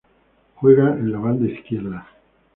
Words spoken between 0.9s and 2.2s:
en la banda izquierda.